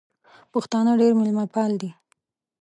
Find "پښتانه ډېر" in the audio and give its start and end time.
0.51-1.11